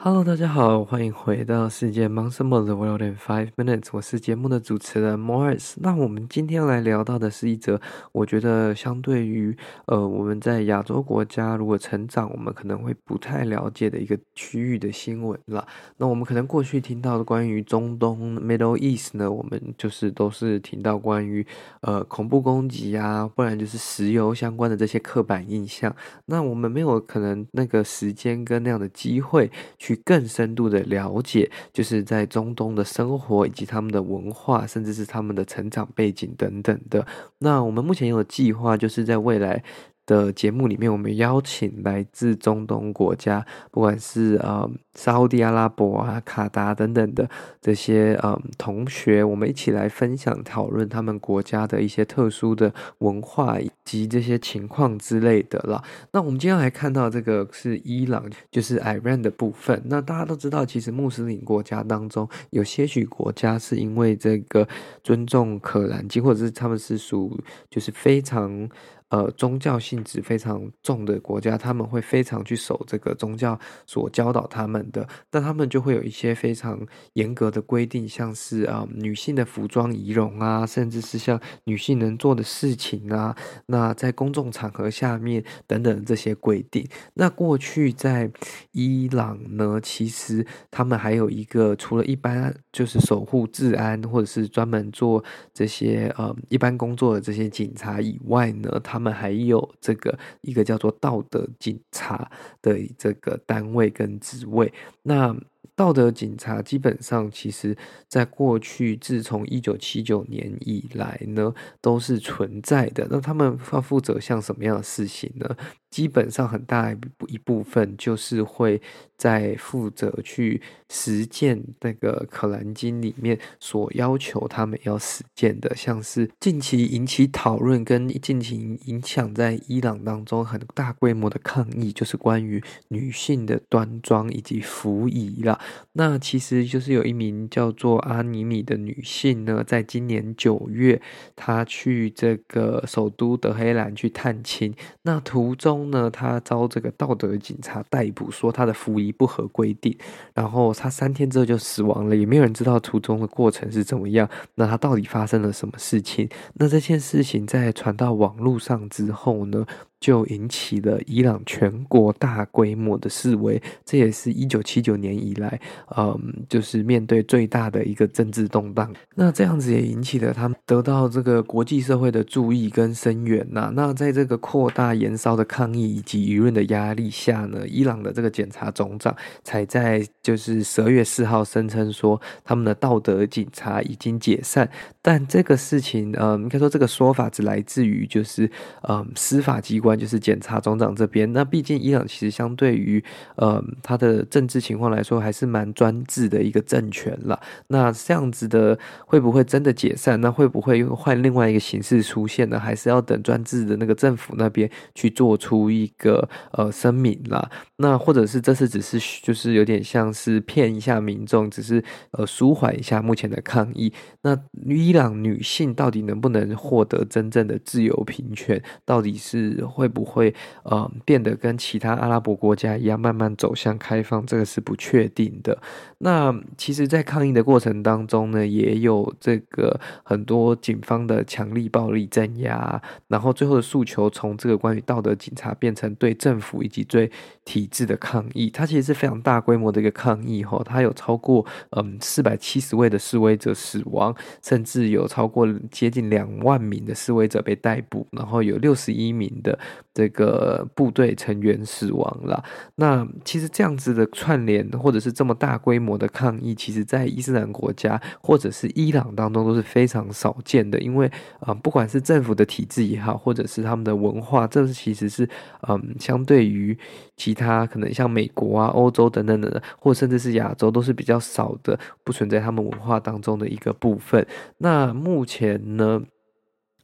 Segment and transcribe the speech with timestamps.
[0.00, 5.74] Hello，大家好，欢迎回到世界忙什么 The World in Five Minutes，我是节目的主持人 Morris。
[5.78, 7.80] 那我们今天要来聊到的是一则，
[8.12, 15.66] 我觉得相对于呃我们在亚洲国家如果成长，我们可能会不太了解的一个区域的新闻了。
[15.96, 21.44] 那我们可能过去听到的关于中东 Middle East 呢，我们就是都是听到关于
[21.80, 25.94] 呃恐怖攻击啊，不然就是石油相关的这些刻板印象。
[26.26, 29.50] 那我们没有可能那个时间跟那样的机会。
[29.88, 37.06] 去更深度的了解，就是在中东的生活以及他们的文化，甚至是他们的成长背景等等的。
[37.38, 39.62] 那我们目前有计划，就是在未来
[40.08, 47.28] 的节目里面，我们邀请来自中东国家，不管是呃沙乌地阿拉伯啊、卡达等等的
[47.60, 55.84] 这些呃同学，我们一起来分享讨论他们国家的一些特殊的文化以及这些情况之类的啦。
[56.12, 59.82] 那我们今天来看到这个是伊朗，就是 Iran 的部分。
[59.84, 64.66] 那大家都知道，其实穆斯林国家当中有些许国家是因为这个
[65.04, 68.66] 尊重可兰经，或者是他们是属就是非常。
[69.10, 76.78] 呃，宗教性质非常重的国家，他们会非常去守这个宗教所教导他们的，但他们就会有一些非常
[77.14, 83.34] 严格的规定，像是啊、呃，女性的服装仪容啊，甚至是像女性能做的事情啊，
[83.66, 86.86] 那在公众场合下面等等这些规定。
[87.14, 88.30] 那过去在
[88.72, 95.24] 伊朗呢，其实他们还有一个除了一般就是守护治安或者是专门做
[95.54, 102.28] 这些呃一般工作的这些警察以外呢，他他们还有这个一个叫做道德警察
[102.60, 104.72] 的这个单位跟职位，
[105.04, 105.34] 那。
[105.78, 107.76] 道德警察基本上，其实
[108.08, 113.06] 在过去，自从一九七九年以来呢，都是存在的。
[113.08, 115.56] 那他们要负责像什么样的事情呢？
[115.88, 116.94] 基本上很大
[117.28, 118.78] 一部分就是会
[119.16, 135.58] 在负责去实践那个《可兰经》里面所要求他们要实践的，像是近期引起讨论跟近期影响在伊朗当中很大规模的抗议，就是关于女性的端庄以及服仪啦。
[135.92, 141.00] 那其实就是有一名叫做阿尼米的女性呢，在今年九月，
[141.34, 144.72] 她去这个首都德黑兰去探亲。
[145.02, 149.96] 那途中呢，她遭这个道德警察逮捕，说她的服仪不合规定。
[150.34, 154.28] 然后她三天之后就死亡了，也没有人知道途中的过程是怎么样。
[154.54, 156.28] 那她到底发生了什么事情？
[156.54, 159.66] 那这件事情在传到网络上之后呢，
[160.00, 165.60] 就引起了伊朗全国大规模的示威，这也是一九七九年以来，
[165.96, 166.16] 嗯，
[166.48, 168.94] 就是面对最大的一个政治动荡。
[169.16, 173.72] 那这样子也引起了他们得到这个国际社会的注意跟声援呐。
[173.74, 184.70] 那在这个扩大延烧的抗议以及舆论的压力下呢，伊朗的这个检察总长才在就是十二月四号声称说，他们的道德警察已经解散。
[185.02, 188.48] 但这个事情，嗯，应该说这个说法只来自于就是
[188.88, 189.87] 嗯司法机关。
[189.88, 193.02] 关就是检察总长这边，那毕竟伊朗其实相对于
[193.36, 197.40] 呃他的政治情况来说，还是蛮专制的一个政权了。
[197.68, 200.20] 那这样子的会不会真的解散？
[200.20, 202.60] 那会不会又换另外一个形式出现呢？
[202.60, 207.50] 还是要等专制的那个政府那边去做出一个呃声明啦？
[207.76, 213.90] 那或者是这次只是就是有点像是骗一下民众，只是呃舒缓一下目前的抗议。
[214.20, 218.62] 那伊朗女性到底能不能获得真正的自由平权？
[218.84, 219.64] 到底是？
[219.78, 220.34] 会不会
[220.64, 224.26] 呃变得跟其他阿拉伯国家一样，慢慢走向开放？
[224.26, 225.56] 这个是不确定的。
[225.98, 237.08] 那其实，在抗议的过程当中呢，也有这个很多警方的强力暴力镇压，然后最后的诉求从这个关于道德警察变成对政府以及对
[237.44, 238.50] 体制的抗议。
[238.50, 249.56] 它其实是非常大规模的一个抗议哈，它有超过嗯四百七十位的示威者死亡，甚至有超过接近两万名的示威者被逮捕，然后有六十一名的。
[249.92, 252.42] 这个部队成员死亡了。
[252.76, 260.78] 那其实这样子的串联，或者是这么大规模的抗议，其实在伊斯兰国家或者是伊朗当中都是非常少见的。
[260.80, 265.28] 因为啊、不管是政府的体制也好，或者是他们的文化，这其实是
[265.68, 266.78] 嗯，相对于
[267.16, 274.26] 其他可能像美国啊、欧洲等等等等，或甚至是亚洲，都是比较少的，不存在他们文化当中的一个部分。
[274.58, 276.00] 那目前呢，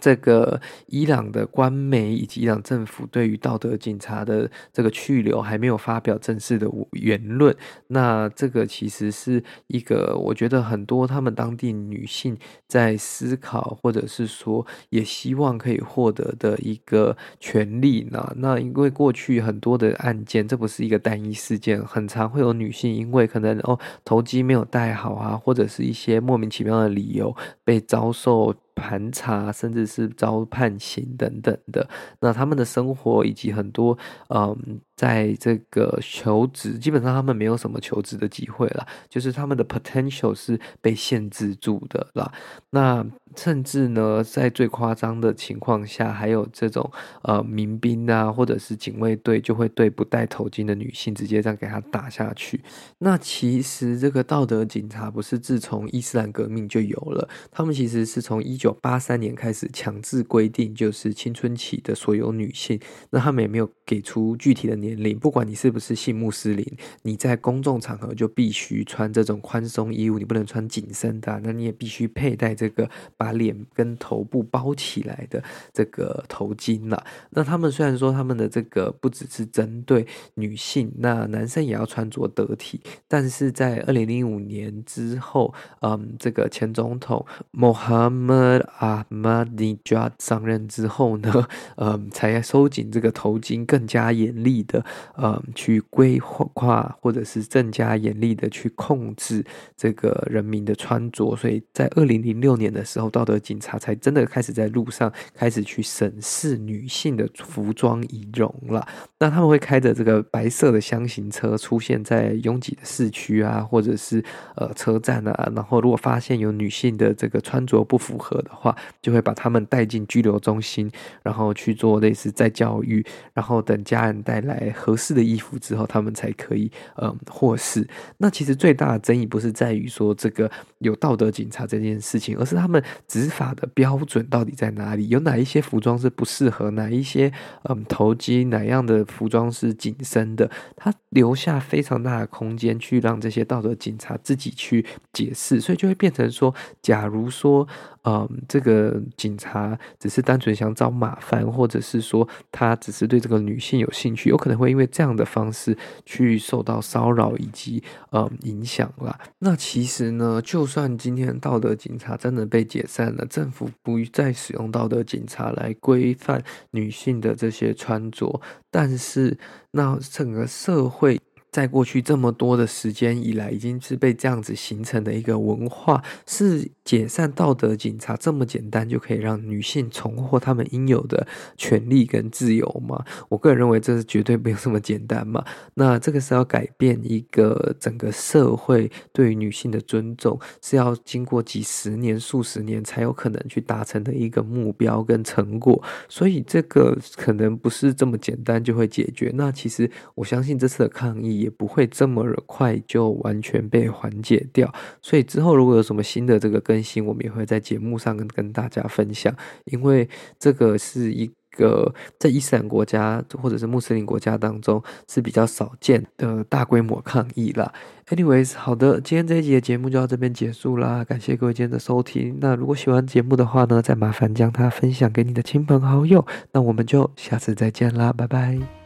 [0.00, 7.54] 这个伊朗的官媒以及伊朗政府对于道德警察的这个去留还没有发表正式的言论。
[7.88, 12.36] 那这个其实是一个，我觉得很多他们当地女性
[12.66, 18.32] 在思考，或者是说也希望可以获得的一个权利呢。
[18.36, 27.34] 那因为过去很多的案件，这不是一个单一事件，很常会有女性因为可能哦头巾没有戴好啊，或者是一些莫名其妙的理由
[27.64, 28.54] 被遭受。
[28.78, 31.88] 盘查，甚至是遭判刑等等的，
[32.20, 33.98] 那他们的生活以及很多
[34.28, 34.80] 嗯。
[34.98, 42.32] 在这个求职，基本上他们没有什么求职的机会了，就是他们的 potential 是被限制住的啦。
[42.70, 43.06] 那
[43.36, 46.90] 甚至呢，在最夸张的情况下，还有这种
[47.22, 52.60] 呃民兵啊，或者是警卫队，就会对不戴头巾的女性直接这样给她打下去。
[52.98, 62.80] 那其实这个道德警察不是自从伊斯兰革命就有了，他们其实是从一九八三年开始强制规定，就是青春期的所有女性，
[63.10, 64.87] 那他们也没有给出具体的年。
[64.88, 66.66] 年龄，不管你是不是信穆斯林，
[67.02, 75.42] 你在公众场合就必须穿这种宽松衣物，你不能穿紧身的，那你也必须佩戴这个把脸跟头部包起来的
[75.72, 77.04] 这个头巾了。
[77.30, 94.77] 那他们虽然说他们的这个不只是针对女性，那男生也要穿着得体，但是在二零零五年之后，嗯，这个前总统穆罕默德·阿马尼加上任之后呢，嗯，才收紧这个头巾，更加严厉的。
[95.14, 99.44] 呃，去规划或者是更加严厉的去控制
[99.76, 108.86] 这个人民的穿着，所以在二零零六年的时候，道德警察才真的开始在路上开始去审视女性的服装仪容了。
[109.18, 114.22] 那他们会开着这个白色的厢型车出现在拥挤的市区啊，或者是
[114.56, 120.90] 呃车站啊，然后如果发现有女性的这个穿着不符合的话，就会把他们带进拘留中心，
[121.22, 123.04] 然后去做类似再教育，
[123.34, 124.67] 然后等家人带来。
[124.72, 127.86] 合适的衣服之后，他们才可以嗯获释。
[128.16, 135.08] 那其实最大的争议不是在于说这个有道德警察这件事情，而是他们执法的标准到底在哪里？
[135.08, 136.70] 有哪一些服装是不适合？
[136.70, 137.32] 哪一些
[137.64, 140.50] 嗯头巾哪样的服装是紧身的？
[140.76, 147.66] 他留下非常大的空间去让这些道德警察自己去解释，所以就会变成说，假如说。
[148.04, 159.18] 嗯，这个警察只是单纯想找麻烦，或者是说他只是对这个女性有兴趣，有可能会因为这样的方式去受到骚扰以及嗯影响啦。
[159.38, 168.40] 那其实呢，就算今天道德警察真的被解散了，政府不再使用道德警察来规范女性的这些穿着，
[168.70, 169.36] 但是
[169.72, 171.20] 那整个社会。
[171.50, 183.02] 在过去这么多的时间以来，已经是被这样子形成的一个文化，是解散道德警察这么简单就可以让女性重获她们应有的权利跟自由吗？
[183.30, 185.42] 我个人认为这是绝对没有这么简单嘛。
[185.74, 195.82] 那这个是要改变一个整个社会对于女性的尊重，是要经过几十年、数十年才有可能去达成的一个目标跟成果。
[196.10, 199.32] 所以这个可能不是这么简单就会解决。
[199.34, 201.37] 那其实我相信这次的抗议。
[201.40, 209.34] 也不会这么快就完全被缓解掉，所以之后如果有什么新的这个更新，我们也会在节目上跟跟大家分享，
[209.66, 217.72] 因为这个是一个在伊斯兰国家或者是穆斯林国家当中是比较少见的大规模抗议啦。
[218.08, 222.38] Anyways，好的，今天这一集的节目就到这边结束啦，感谢各位今天的收听。
[222.40, 226.24] 那如果喜欢节目的话呢，再麻烦将它分享给你的亲朋好友。
[226.52, 228.77] 那我们就下次再见啦，拜拜。